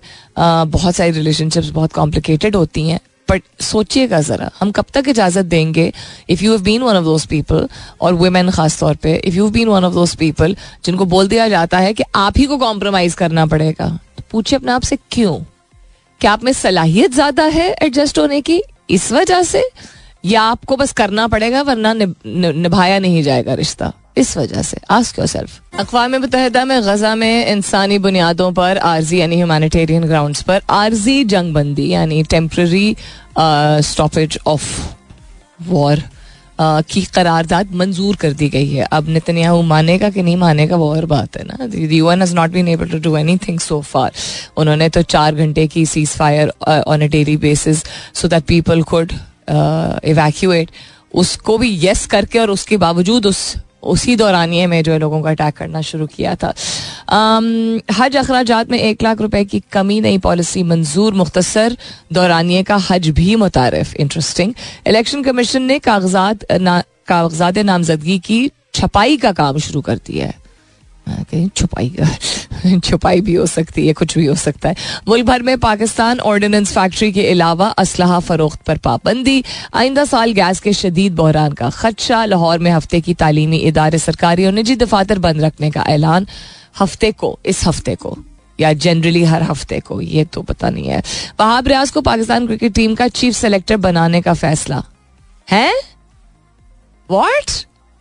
[0.69, 2.99] बहुत सारी relationships बहुत complicated होती हैं
[3.33, 5.91] बट सोचिएगा ज़रा, हम कब तक इजाज़त देंगे?
[6.29, 7.67] If you have been one of those people
[8.01, 11.47] और वुमेन खास तौर पे if you been one of those people जिनको बोल दिया
[11.49, 15.35] जाता है कि आप ही को कॉम्प्रोमाइज़ करना पड़ेगा तो पूछिए अपने आप से क्यों?
[16.21, 19.63] क्या आप में सलाहियत ज़्यादा है एडजस्ट होने की इस वजह से?
[20.25, 23.91] या आपको बस करना पड़ेगा वरना निभाया नहीं जाएगा रिश्ता?
[24.17, 29.19] इस वजह से। आस्क योर सेल्फ अकवा मुतहदा में गजा में इंसानी बुनियादों पर आर्जी
[29.19, 32.95] यानी ह्यूमानिटेरियन ग्राउंड पर आर्जी जंग बंदी यानी टेम्प्ररी
[33.83, 34.65] स्टॉपेज ऑफ़
[35.69, 36.03] वॉर
[36.59, 41.05] की करारदाद मंजूर कर दी गई है। अब नितनिया मानेगा कि नहीं मानेगा वो और
[41.05, 43.15] बात है ना। UN has not been able to do
[43.47, 44.11] anything so far
[44.57, 49.13] उन्होंने तो चार घंटे की ceasefire on a daily basis so that people could
[50.05, 50.69] evacuate
[51.13, 53.41] उसको भी यस करके और उसके बावजूद उस
[53.83, 56.53] उसी दौरानिए में जो है लोगों को अटैक करना शुरू किया था।
[57.91, 61.77] हज अखराज में एक लाख रुपए की कमी नई पॉलिसी मंजूर मुख्तसर
[62.13, 64.53] दौरानिए का हज भी मुतारफ। इंटरेस्टिंग
[64.87, 70.41] इलेक्शन कमीशन ने कागजात ना, कागजात नामजदगी की छपाई का काम शुरू कर दिया है।
[71.55, 71.95] छुपाई
[72.79, 74.75] छुपाई भी हो सकती है, कुछ भी हो सकता है।
[75.07, 80.59] मुल्क भर में पाकिस्तान ऑर्डिनेंस फैक्ट्री के अलावा असलाह फरोख्त पर पाबंदी। आइंदा साल गैस
[80.59, 85.19] के शदीद बहरान का खदशा। लाहौर में हफ़्ते की तालीमी इदारे सरकारी और निजी दफातर
[85.19, 86.27] बंद रखने का ऐलान।
[86.79, 88.17] हफ़्ते को, इस हफ़्ते को,
[88.59, 91.03] या जनरली हर हफ़्ते को, ये तो पता नहीं है।
[91.39, 94.83] वहाब रियाज को पाकिस्तान क्रिकेट टीम का चीफ सेलेक्टर बनाने का फैसला।
[95.51, 95.73] है?
[97.11, 97.51] वॉट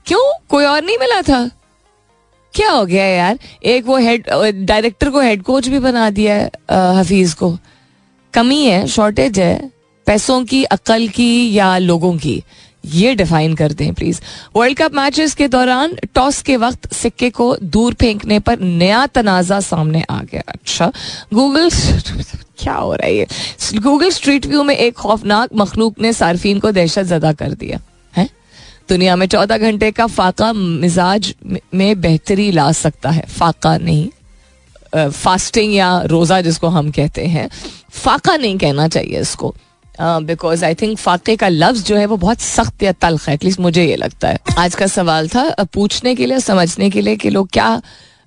[0.06, 0.38] क्यों?
[0.48, 1.50] कोई और नहीं मिला था?
[2.54, 3.38] क्या हो गया यार?
[3.64, 4.28] एक वो हेड
[4.66, 6.50] डायरेक्टर को हेड कोच भी बना दिया है
[7.00, 7.56] हफीज को।
[8.34, 9.70] कमी है शॉर्टेज है,
[10.06, 12.42] पैसों की, अकल की या लोगों की?
[12.84, 14.20] ये डिफाइन कर दें प्लीज़
[14.56, 19.60] वर्ल्ड कप मैचेस के दौरान टॉस के वक्त सिक्के को दूर फेंकने पर नया तनाजा
[19.60, 20.92] सामने आ गया। अच्छा
[21.34, 21.70] गूगल
[22.58, 23.26] क्या हो रहा है
[23.78, 27.80] गूगल स्ट्रीट व्यू में एक खौफनाक मखलूक ने सार्फिन को दहशत जदा कर दिया।
[28.88, 31.34] दुनिया में चौदह घंटे का फाका मिजाज
[31.74, 34.08] में बेहतरी ला सकता है। फाका नहीं
[34.94, 37.48] फास्टिंग या रोज़ा जिसको हम कहते हैं
[37.92, 39.54] फाका नहीं कहना चाहिए इसको।
[40.00, 43.60] बिकॉज़ आई थिंक फाके का लफ्ज जो है वो बहुत सख्त या तलख है एटलीस्ट
[43.60, 47.30] मुझे ये लगता है। आज का सवाल था पूछने के लिए समझने के लिए कि
[47.30, 47.80] लोग क्या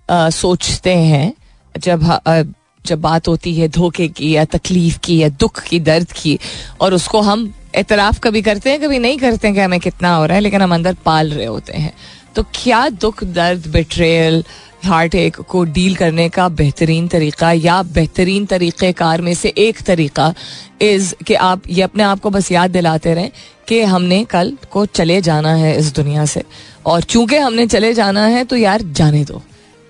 [0.10, 1.34] आ, सोचते हैं
[1.76, 2.42] जब आ,
[2.86, 6.38] जब बात होती है धोखे की या तकलीफ़ की या दुख की दर्द की
[6.82, 10.26] और उसको हम एतराफ़ कभी करते हैं, कभी नहीं करते हैं कि हमें कितना हो
[10.26, 11.94] रहा है, लेकिन हम अंदर पाल रहे होते हैं।
[12.36, 14.44] तो क्या दुख, दर्द बिट्रेयल
[14.86, 19.82] हार्ट एक को डील करने का बेहतरीन तरीका या बेहतरीन तरीक़े कार में से एक
[19.82, 20.34] तरीका
[20.82, 23.32] इज़ कि आप ये अपने आप को बस याद दिलाते रहें
[23.68, 26.44] कि हमने कल को चले जाना है इस दुनिया से।
[26.86, 29.42] और चूँकि हमने चले जाना है तो यार जाने दो।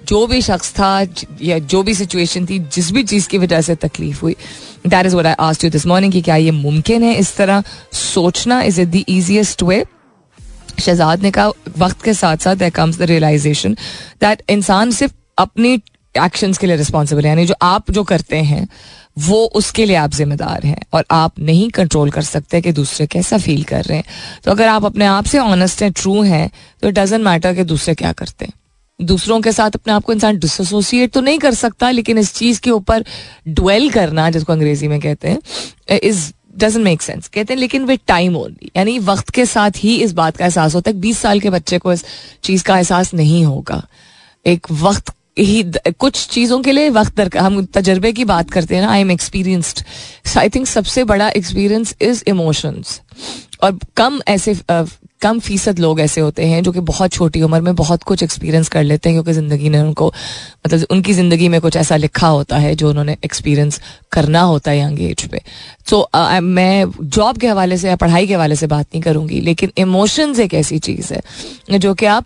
[0.08, 0.90] जो भी शख्स था
[1.42, 4.36] या जो भी सिचुएशन थी, जिस भी चीज़ की वजह से तकलीफ़ हुई
[4.88, 7.64] that is what I asked you this morning कि क्या ये मुमकिन है इस तरह
[7.94, 8.62] सोचना?
[8.62, 9.84] Is it the easiest way
[10.80, 13.74] Shehzad ने कहा, वक्त के साथ साथ that comes the realisation
[14.22, 15.82] that इंसान सिर्फ़ अपनी
[16.16, 18.68] एक्शंस के लिए रिस्पॉन्सिबल यानी जो आप जो करते हैं,
[19.20, 23.38] वो उसके लिए आप जिम्मेदार हैं और आप नहीं कंट्रोल कर सकते कि दूसरे कैसा
[23.38, 24.06] फील कर रहे हैं।
[24.44, 26.50] तो अगर आप अपने आप से ऑनेस्ट हैं ट्रू हैं
[26.82, 28.54] तो इट डजेंट मैटर कि दूसरे क्या करते हैं।
[29.00, 32.60] दूसरों के साथ अपने आप को इंसान डिसोसिएट तो नहीं कर सकता, लेकिन इस चीज़
[32.62, 33.04] के ऊपर
[33.50, 38.00] ड्वेल करना, जिसको अंग्रेज़ी में कहते हैं इज़ डजेंट मेक सेंस कहते हैं, लेकिन विद
[38.08, 41.40] टाइम ओनली यानी वक्त के साथ ही इस बात का एहसास होता है बीस साल
[41.40, 42.06] के बच्चे को इस
[42.44, 43.82] चीज़ का एहसास नहीं होगा।
[44.46, 45.64] एक वक्त ही
[46.00, 49.12] कुछ चीज़ों के लिए वक्त दरकार हम तजर्बे की बात करते हैं ना I am
[49.12, 49.84] experienced
[50.38, 53.00] I think सबसे बड़ा एक्सपीरियंस इज़ इमोशंस
[53.64, 54.54] और कम ऐसे
[55.26, 58.70] कम फ़ीसद लोग ऐसे होते हैं जो कि बहुत छोटी उम्र में बहुत कुछ एक्सपीरियंस
[58.70, 60.14] कर लेते हैं क्योंकि ज़िंदगी ने उनको
[60.68, 64.80] मतलब उनकी ज़िंदगी में कुछ ऐसा लिखा होता है जो उन्होंने एक्सपीरियंस करना होता है
[64.80, 65.42] यंग एज पे।
[65.90, 69.42] सो so, मैं जॉब के हवाले से या पढ़ाई के हवाले से बात नहीं करूँगी
[69.42, 71.22] लेकिन इमोशंस एक ऐसी चीज़ है
[71.80, 72.26] जो कि आप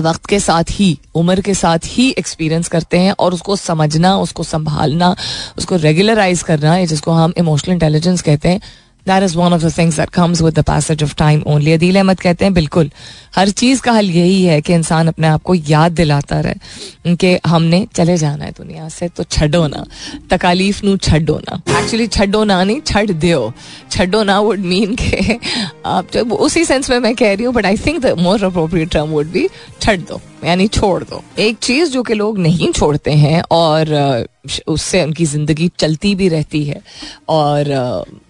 [0.00, 4.42] वक्त के साथ ही उम्र के साथ ही एक्सपीरियंस करते हैं और उसको समझना उसको
[4.42, 5.16] संभालना
[5.58, 8.60] उसको रेगुलराइज करना जिसको हम इमोशनल इंटेलिजेंस कहते हैं
[9.08, 11.96] that is one of the things that comes with the passage of time only Adeel
[11.96, 12.90] Ahmed कहते हैं, बिल्कुल,
[13.36, 17.38] हर चीज़ का हल यही है कि इंसान अपने आप को याद दिलाता रहे, कि
[17.46, 19.84] हमने चले जाना है दुनिया से तो छड़ो ना,
[20.30, 23.52] तकालीफ नू छो ना। एक्चुअली छड़ो ना नहीं, छड़ दो
[23.90, 25.38] छो ना वुड मीन के
[25.86, 28.90] आप जब उसी सेंस में मैं कह रही हूँ but I think the more appropriate
[28.90, 29.48] term would be
[29.80, 34.26] छड़ दो। यानी छोड़ दो। एक चीज़ जो कि लोग नहीं छोड़ते हैं और
[34.66, 36.80] उससे उनकी ज़िंदगी चलती भी रहती है
[37.28, 37.70] और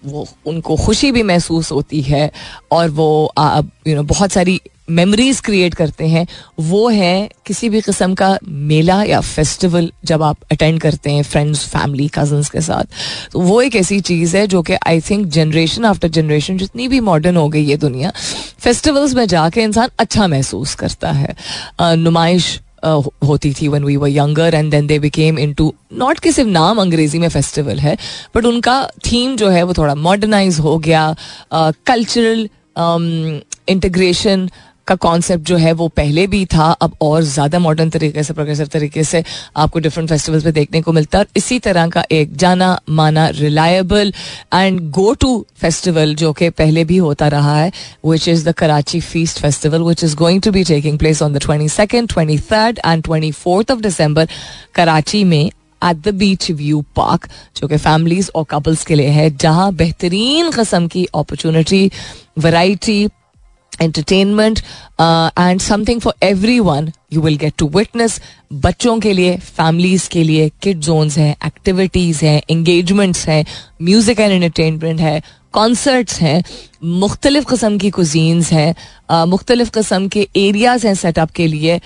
[0.05, 2.31] वो, उनको खुशी भी महसूस होती है
[2.71, 3.09] और वो
[3.87, 6.25] यू नो बहुत सारी मेमोरीज क्रिएट करते हैं,
[6.59, 11.65] वो है किसी भी किस्म का मेला या फेस्टिवल जब आप अटेंड करते हैं फ्रेंड्स
[11.67, 12.85] फैमिली कजन्स के साथ।
[13.31, 16.99] तो वो एक ऐसी चीज़ है जो कि I think generation after generation जितनी भी
[16.99, 18.11] मॉडर्न हो गई है दुनिया
[18.59, 21.35] फेस्टिवल्स में जाके इंसान अच्छा महसूस करता है।
[21.79, 26.49] नुमाइश होती थी when we were younger and then they became into not कि सिर्फ़
[26.49, 27.97] नाम अंग्रेज़ी में फेस्टिवल है
[28.35, 31.15] बट उनका थीम जो है वो थोड़ा मॉडर्नाइज हो गया।
[31.51, 32.49] कल्चरल
[33.69, 34.49] इंटीग्रेशन
[34.87, 38.67] का कॉन्सेप्ट जो है वो पहले भी था, अब और ज़्यादा मॉडर्न तरीके से प्रोग्रेसिव
[38.67, 39.23] तरीके से
[39.57, 43.27] आपको डिफरेंट फेस्टिवल्स पे देखने को मिलता है। और इसी तरह का एक जाना माना
[43.29, 44.13] reliable
[44.53, 47.71] and go to festival जो कि पहले भी होता रहा है
[48.05, 51.41] which is the Karachi feast festival which is going to be taking place on the
[51.41, 54.27] twenty second twenty third and twenty fourth of December
[54.75, 59.29] Karachi में at the beach view park जो कि फैमिलीज़ और couples के लिए है,
[59.37, 61.89] जहाँ बेहतरीन कस्म की opportunity
[62.39, 63.07] variety
[63.81, 64.59] entertainment
[65.39, 66.13] and something for
[66.59, 68.19] everyone you will get to witness
[68.53, 73.43] बच्चों के लिए फैमिलीज़ के लिए किड जोन्स हैं एक्टिविटीज़ हैं इंगेजमेंट्स हैं
[73.81, 75.21] म्यूज़िक एंड एंटरटेनमेंट है
[75.57, 76.41] कॉन्सर्ट्स हैं,
[76.83, 81.79] मुख्तलिफ़ कस्म की कुजीन्स हैं मुख्तलिफ़ कस्म के एरियाज़ हैं सेटअप के लिए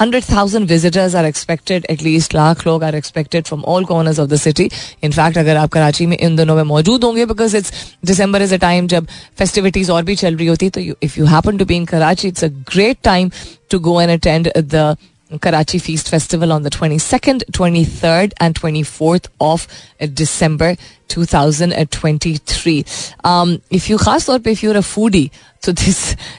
[0.00, 4.36] hundred thousand visitors are expected at least lakh लोग are expected from all corners of the
[4.36, 4.68] city
[5.04, 7.72] in fact अगर आप कराची में इन दिनों में मौजूद होंगे because it's
[8.04, 9.06] December is a time जब
[9.38, 12.44] फेस्टिविटीज और भी चल रही होती तो if you happen to be in Karachi it's
[12.44, 13.30] a great time
[13.70, 14.96] to go and attend the
[15.42, 19.66] Karachi feast festival on the twenty second twenty third and twenty fourth of
[20.04, 20.76] December
[21.14, 25.30] two thousand and twenty three if you खास तौर पर if your a foodie
[25.62, 25.98] तो this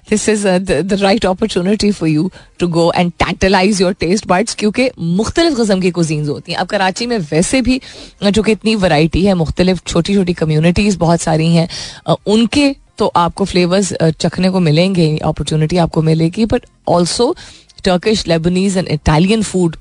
[0.09, 4.89] this is the right opportunity for you to go and tantalize your taste buds क्योंकि
[4.99, 7.81] मुख्तलिफ़ कस्म की cuisines होती हैं अब कराची में वैसे भी
[8.23, 11.67] जो कि इतनी वराइटी है मुख्तलिफ़ छोटी छोटी कम्यूनिटीज़ बहुत सारी हैं
[12.27, 17.35] उनके तो आपको फ्लेवर्स चखने को मिलेंगे अपॉर्चुनिटी आपको मिलेगी but also
[17.85, 19.75] Turkish Lebanese and Italian food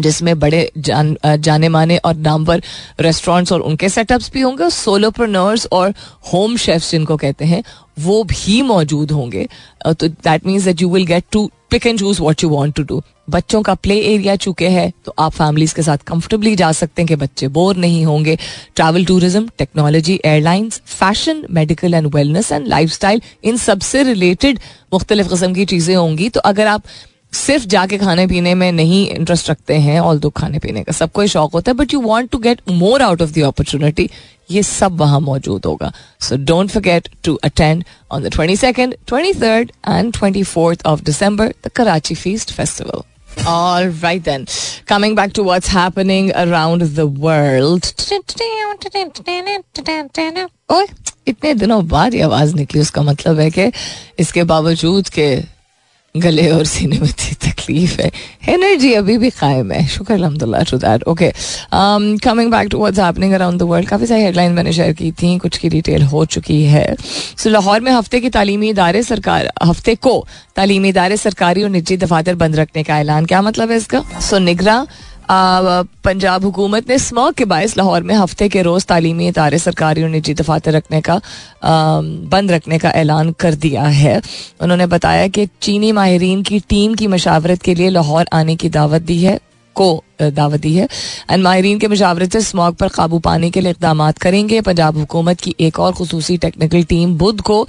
[0.00, 2.62] जिसमें बड़े जान, जाने माने और नामवर
[3.00, 5.94] रेस्टोरेंट्स और उनके सेटअप्स भी होंगे सोलोप्रनर्स और
[6.32, 7.62] होम शेफ्स जिनको कहते हैं
[8.00, 9.46] वो भी मौजूद होंगे।
[9.88, 12.82] तो that means that you will get to pick and choose what you want to
[12.84, 17.02] do बच्चों का प्ले एरिया चुके हैं तो आप फैमिलीज़ के साथ कंफर्टेबली जा सकते
[17.02, 18.36] हैं कि बच्चे बोर नहीं होंगे।
[18.76, 24.58] Travel tourism technology airlines fashion medical and wellness and life इन सबसे रिलेटेड
[24.92, 26.82] मुख्तलिफ़ किस्म की चीज़ें होंगी। तो अगर आप
[27.32, 31.26] सिर्फ़ जाके खाने पीने में नहीं इंटरेस्ट रखते हैं ऑल दो खाने पीने का सबको
[31.26, 34.08] शौक होता है but you want to get more out of the opportunity
[34.50, 39.32] ये सब वहाँ मौजूद होगा so don't forget to attend on the twenty second twenty
[39.40, 43.02] third and twenty fourth of December the Karachi feast festival
[43.40, 44.46] All right then.
[44.86, 47.84] Coming back to what's happening around the world.
[50.72, 50.86] ओए,
[51.26, 53.70] इतने दिनों बाद ये आवाज़ निकली, उसका मतलब है कि
[54.18, 55.28] इसके बावजूद के
[56.14, 58.10] गले और सीने में थी तकलीफ़ है
[58.48, 61.30] एनर्जी अभी भी कायम है शुक्र अलहमदिल्ला to that okay
[62.24, 65.36] coming back to what's happening around the world काफ़ी सारी हेडलाइन मैंने शेयर की थी
[65.38, 69.50] कुछ की डिटेल हो चुकी है सो so, लाहौर में हफ़्ते की तालीमी इदारे सरकार
[69.64, 70.24] हफ़्ते को
[70.56, 74.36] तालीमी इदारे सरकारी और निजी दफातर बंद रखने का ऐलान क्या मतलब है इसका सो
[74.36, 74.86] so, निगरा
[75.28, 80.08] पंजाब हुकूमत ने स्मॉग के बायस लाहौर में हफ़्ते के रोज़ तालीमी इदारे सरकारी और
[80.08, 81.20] निजी दफातर रखने का
[81.64, 84.20] बंद रखने का ऐलान कर दिया है।
[84.60, 89.02] उन्होंने बताया कि चीनी माहरीन की टीम की मशावरत के लिए लाहौर आने की दावत
[89.02, 89.38] दी है,
[89.76, 90.88] को दावत दी है।
[91.30, 95.40] एंड माहरीन के मशावरत से स्मॉग पर काबू पाने के लिए इकदाम करेंगे। पंजाब हुकूमत
[95.40, 97.60] की एक और खसूसी टेक्निकल टीम बुध को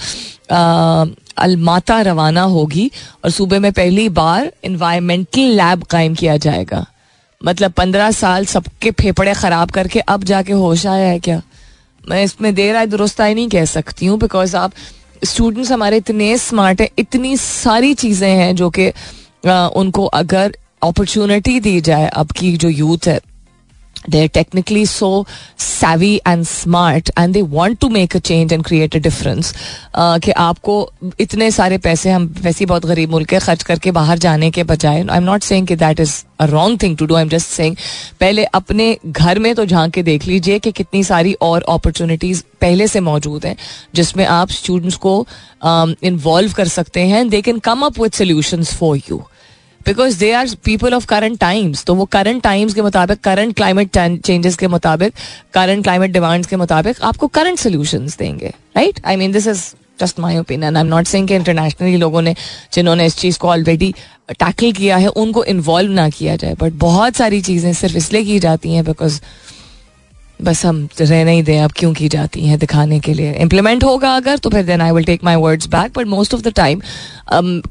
[0.50, 2.89] अलमाता रवाना होगी
[3.24, 6.86] और सूबे में पहली बार इन्वायरमेंटल लैब कायम किया जाएगा।
[7.41, 11.41] मतलब पंद्रह साल सबके फेफड़े खराब करके अब जाके होश आया है क्या?
[12.04, 14.71] मैं इसमें देर आए दुरुस्त नहीं कह सकती हूँ बिकॉज़ आप
[15.23, 18.88] स्टूडेंट्स हमारे इतने स्मार्ट हैं, इतनी सारी चीज़ें हैं जो कि
[19.75, 23.19] उनको अगर अपॉर्चुनिटी दी जाए, अब की जो यूथ है
[24.10, 25.12] they're technically so
[25.58, 29.54] savvy and smart and they want to make a change and create a difference
[29.93, 30.76] uh, कि आपको
[31.19, 35.02] इतने सारे पैसे हम वैसे बहुत गरीब मुल्क है खर्च करके बाहर जाने के बजाय
[35.02, 37.48] आई एम नॉट सेइंग कि that is a wrong thing to do I am just
[37.50, 37.76] saying
[38.19, 42.88] पहले अपने घर में तो झाँक के देख लीजिए कि कितनी सारी और अपॉर्चुनिटीज़ पहले
[42.88, 43.56] से मौजूद हैं
[43.95, 45.26] जिसमें आप स्टूडेंट्स को
[45.63, 49.22] इन्वॉल्व um, कर सकते हैं they can come up with solutions for you
[49.86, 53.89] because they are people of current times तो वो करंट टाइम्स के मुताबिक करंट क्लाइमेट
[54.26, 55.13] चेंजेस के मुताबिक
[55.54, 59.63] करंट क्लाइमेट डिमांड्स के मुताबिक आपको करंट सोल्यूशन देंगे right I mean this is
[60.02, 62.36] just my opinion I am not saying कि इंटरनेशनली लोगों ने,
[62.74, 63.94] जिन्होंने इस चीज़ को ऑलरेडी
[64.30, 68.39] टैकल किया है, उनको इन्वॉल्व ना किया जाए बट बहुत सारी चीज़ें सिर्फ़ इसलिए की
[68.39, 69.20] जाती हैं बिकॉज़
[70.39, 74.15] बस हम रहने ही दें, अब क्यों की जाती हैं दिखाने के लिए। इम्प्लीमेंट होगा
[74.15, 76.82] अगर तो फिर then I will take my words back but most of the time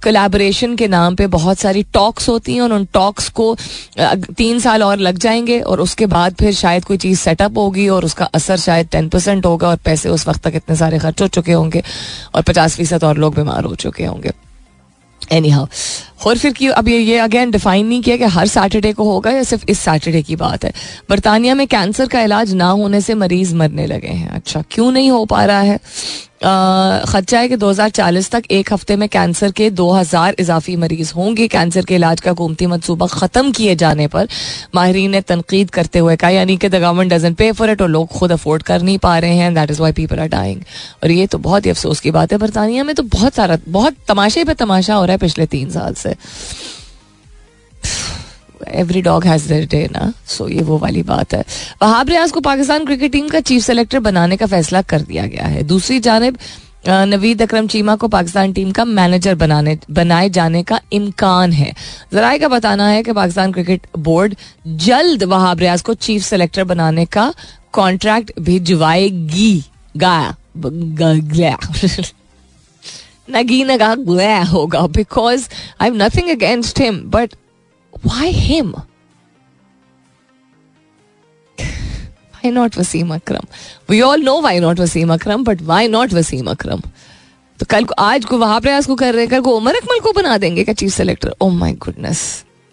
[0.05, 3.57] collaboration के नाम पे बहुत सारी टॉक्स होती हैं, और उन टॉक्स को
[3.99, 8.05] तीन साल और लग जाएँगे, और उसके बाद फिर शायद कोई चीज़ सेटअप होगी, और
[8.05, 11.29] उसका असर शायद टेन परसेंट होगा, और पैसे उस वक्त तक इतने सारे खर्च हो
[11.29, 11.83] चुके होंगे,
[12.35, 14.33] और पचास फ़ीसद और लोग बीमार हो चुके होंगे।
[15.33, 15.67] एनी हाउ
[16.27, 19.31] और फिर की अब ये ये अगेन डिफाइन नहीं किया कि हर सैटरडे को होगा
[19.31, 20.73] या सिर्फ़ इस सैटरडे की बात है।
[21.11, 25.11] बरतानिया में कैंसर का इलाज ना होने से मरीज़ मरने लगे हैं। अच्छा क्यों नहीं
[25.11, 25.79] हो पा रहा है?
[26.41, 31.85] खर्चा है कि 2040 तक एक हफ़्ते में कैंसर के 2000 इजाफी मरीज़ होंगे। कैंसर
[31.85, 34.29] के इलाज का हुकूमती मनसूबा ख़त्म किए जाने पर
[34.75, 37.89] माहरीन ने तनकीद करते हुए कहा, यानी कि the government doesn't pay for it और
[37.89, 40.61] लोग खुद अफोर्ड कर नहीं पा रहे हैं। That is why people are dying
[41.03, 43.97] और ये तो बहुत ही अफसोस की बात है। बरतानिया में तो बहुत सारा, बहुत
[44.09, 46.08] तमाशे पर तमाशा हो रहा है पिछले तीन साल से।
[48.69, 50.13] एवरी डॉग हैज़ डे ना?
[50.27, 51.45] सो ये वो वाली बात है।
[51.83, 55.45] वहाब रियाज को पाकिस्तान क्रिकेट टीम का चीफ सेलेक्टर बनाने का फैसला कर दिया गया
[55.45, 56.39] है। दूसरी जानब
[56.89, 61.75] नवीद अक्रम चीमा को पाकिस्तान टीम का मैनेजर बनाने, बनाए जाने का इम्कान है।
[62.15, 64.35] जराए का बताना है कि पाकिस्तान क्रिकेट बोर्ड
[64.67, 67.35] जल्द वहाब रियाज को चीफ सेलेक्टर बनाने का
[67.73, 69.65] कॉन्ट्रैक्ट भिजवाएगी।
[69.97, 71.59] गाया।
[73.31, 73.95] नगी नगा
[74.53, 75.49] होगा because
[75.81, 77.35] I have nothing against him but
[77.95, 78.77] Why him?
[82.33, 83.47] why not Wasim Akram?
[83.89, 86.83] We all know why not Wasim Akram, but why not Wasim Akram?
[87.61, 90.13] तो कल को आज को वहाँ प्रयास को कर रहे कल को उमर अकमल को
[90.13, 92.21] बना देंगे का chief selector oh my goodness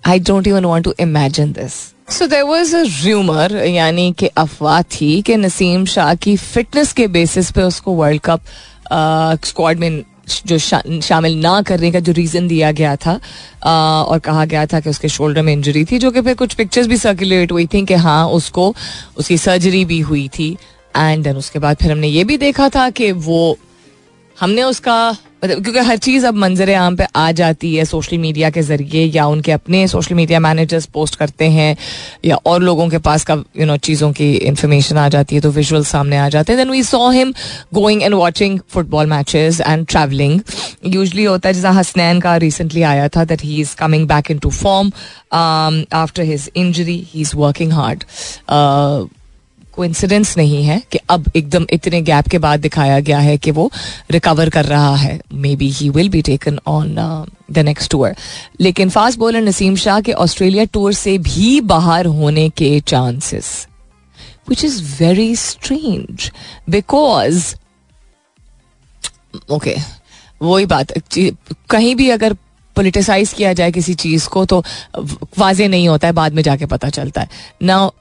[0.04, 1.74] I don't even want to imagine this
[2.18, 7.08] so there was a rumour यानी कि अफवाह थी कि नसीम शाह की फिटनेस के
[7.18, 8.42] बेसिस पे उसको वर्ल्ड कप
[9.46, 10.04] स्क्वाड में
[10.46, 13.20] जो शा, शामिल ना करने का जो रीज़न दिया गया था
[13.64, 16.54] आ, और कहा गया था कि उसके शोल्डर में इंजरी थी जो कि फिर कुछ
[16.54, 18.76] पिक्चर्स भी सर्कुलेट हुई थी कि हाँ उसको
[19.18, 20.58] उसकी सर्जरी भी हुई थी।
[20.98, 23.58] एंड देन उसके बाद फिर हमने ये भी देखा था कि वो
[24.40, 28.50] हमने उसका मतलब क्योंकि हर चीज़ अब मंजर आम पे आ जाती है सोशल मीडिया
[28.50, 31.76] के ज़रिए, या उनके अपने सोशल मीडिया मैनेजर्स पोस्ट करते हैं,
[32.26, 35.52] या और लोगों के पास का यू नो चीज़ों की इन्फॉर्मेशन आ जाती है तो
[35.52, 37.34] विजुअल सामने आ जाते हैं। Then we saw him
[37.74, 40.40] going and watching football matches and travelling
[40.86, 44.50] usually होता है, जैसा हसनैन का रिसेंटली आया था that he is coming back into
[44.52, 44.92] form
[45.94, 48.04] after his injury he is working hard
[49.76, 53.70] coincidence नहीं है कि अब एकदम इतने गैप के बाद दिखाया गया है कि वो
[54.12, 55.20] रिकवर कर रहा है।
[55.56, 56.96] Maybe he will be taken on
[57.52, 58.16] the next tour
[58.62, 63.68] लेकिन फास्ट बॉलर नसीम शाह के ऑस्ट्रेलिया टूर से भी बाहर होने के chances
[64.50, 66.32] which is very strange
[66.70, 67.54] because
[69.52, 69.76] okay
[70.42, 70.92] वही बात
[71.70, 72.34] कहीं भी अगर
[72.76, 74.64] पोलिटिसाइज किया जाए किसी चीज़ को तो
[75.38, 77.30] वाजे नहीं होता है, बाद में जाके पता चलता है।
[77.64, 77.92] ना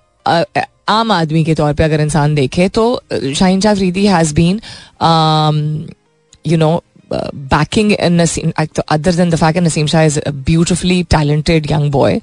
[0.88, 4.60] आम आदमी के तौर पे अगर इंसान देखे तो Shaheen Shah Afridi has been
[6.46, 8.52] you know backing Naseem
[8.88, 12.20] other than the Naseem Shah is a beautifully talented young boy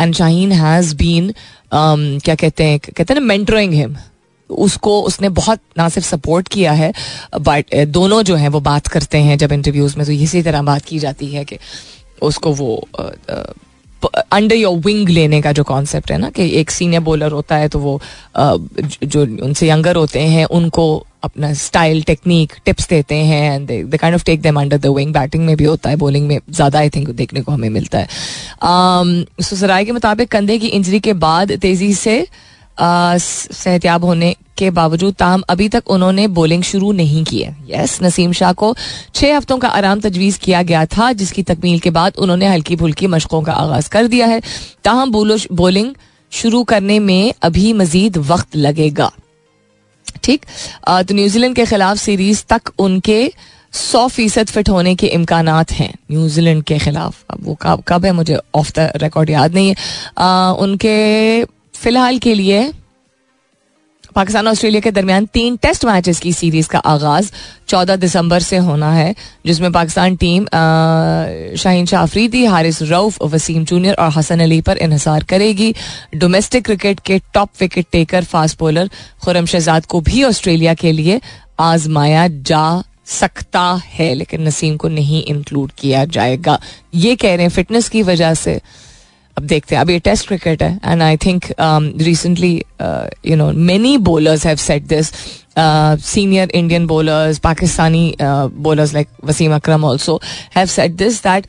[0.00, 1.32] and Shaheen has been
[1.72, 3.96] क्या कहते हैं कहते हैं ना मेंटरिंग हिम
[4.50, 6.92] उसको, उसने बहुत ना सिर्फ़ सपोर्ट किया है
[7.38, 10.62] बट uh, दोनों जो हैं वो बात करते हैं जब इंटरव्यूज़ में तो इसी तरह
[10.62, 11.58] बात की जाती है कि
[12.22, 13.54] उसको वो uh, uh,
[14.04, 17.68] under your wing लेने का जो कॉन्सेप्ट है ना, कि एक सीनियर बॉलर होता है
[17.68, 18.00] तो वो
[18.36, 24.14] जो उनसे यंगर होते हैं, उनको अपना स्टाइल टेक्निक टिप्स देते हैं and they kind
[24.14, 26.90] of take them under the wing batting में भी होता है बॉलिंग में ज़्यादा आई
[26.90, 28.08] थिंक देखने को हमें मिलता है।
[29.42, 32.26] सराय के मुताबिक कंधे की इंजरी के बाद तेज़ी से
[32.80, 38.32] सेहतियाब होने के बावजूद ताहम अभी तक उन्होंने बोलिंग शुरू नहीं की है। यस नसीम
[38.32, 38.74] शाह को
[39.14, 43.06] छह हफ्तों का आराम तजवीज़ किया गया था जिसकी तकमील के बाद उन्होंने हल्की फुल्की
[43.06, 44.40] मशकों का आगाज़ कर दिया है।
[44.84, 45.10] ताहम
[45.52, 45.94] बोलिंग
[46.32, 49.10] शुरू करने में अभी मजीद वक्त लगेगा।
[50.24, 50.46] ठीक?
[50.88, 53.32] तो न्यूजीलैंड के खिलाफ सीरीज़ तक उनके
[53.72, 58.12] सौ फ़ीसद फिट होने के इम्कान हैं। न्यूजीलैंड के खिलाफ। अब वो कब कब है
[58.12, 59.76] मुझे ऑफ़ द रिकॉर्ड याद नहीं है।
[60.18, 62.72] आ, उनके फ़िलहाल के लिए
[64.14, 67.30] पाकिस्तान ऑस्ट्रेलिया के दरमियान तीन टेस्ट मैचेस की सीरीज़ का आगाज़
[67.68, 69.14] 14 दिसंबर से होना है,
[69.46, 70.44] जिसमें पाकिस्तान टीम
[71.56, 75.74] शाहीन शाह अफरीदी, हारिस रऊफ, वसीम जूनियर और हसन अली पर इहसार करेगी।
[76.14, 78.90] डोमेस्टिक क्रिकेट के top wicket taker, fast bowler
[79.24, 81.20] Khurram Shahzad को भी ऑस्ट्रेलिया के लिए
[81.60, 86.58] आजमाया जा सकता है, लेकिन नसीम को नहीं इंक्लूड किया जाएगा।
[86.94, 88.60] ये कह रहे हैं फिटनेस की वजह से।
[89.38, 91.46] अब देखते हैं अब ये टेस्ट क्रिकेट है and I think
[92.02, 92.54] recently
[93.26, 95.12] you know many bowlers have set this
[96.04, 100.20] senior Indian bowlers Pakistani bowlers like Wasim Akram also
[100.56, 101.46] have set this that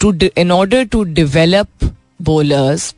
[0.00, 1.90] to in order to develop
[2.22, 2.92] bowlers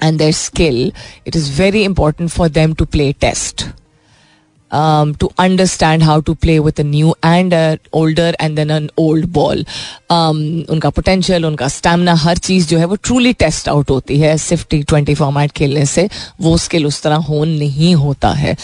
[0.00, 0.90] and their skill,
[1.24, 3.68] it is very important for them to play test.
[4.72, 8.88] Um, to understand how to play with a new and an older and then an
[8.96, 9.64] old ball.
[10.10, 14.36] Um, उनका potential उनका stamina हर चीज़ जो है वो truly test out होती है
[14.38, 16.08] सिर्फ़ टी ट्वेंटी फॉर्मेट खेलने से
[16.40, 18.56] वो स्किल उस तरह होन नहीं होता है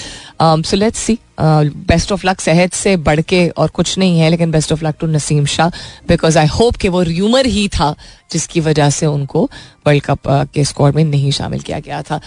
[0.43, 4.51] so let's see best of luck सेहत से बढ़ के और कुछ नहीं है लेकिन
[4.51, 5.69] best of luck to Naseem Shah
[6.09, 7.95] because I hope कि वो र्यूमर ही था
[8.33, 9.43] जिसकी वजह से उनको
[9.87, 12.21] वर्ल्ड कप के स्कोर में नहीं शामिल किया गया था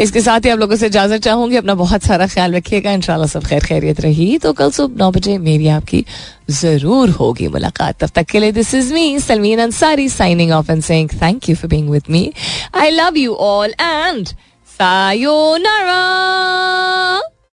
[0.00, 3.44] इसके साथ ही आप लोगों से इजाज़त चाहूँगी अपना बहुत सारा ख्याल रखिएगा इन सब
[3.44, 6.04] खैर खैरियत रही तो कल सुबह नौ बजे मेरी आपकी
[6.52, 10.82] ज़रूर होगी मुलाकात तब तक के लिए this is me Salmeen Ansari signing off and
[10.82, 12.30] saying thank you for being with me
[12.74, 14.28] I love you all and
[14.68, 16.00] sayonara